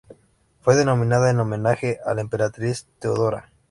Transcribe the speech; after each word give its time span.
Fue 0.61 0.75
denominada 0.75 1.29
en 1.29 1.39
homenaje 1.41 1.99
a 2.03 2.15
la 2.15 2.21
emperatriz 2.21 2.87
Teodora. 2.97 3.51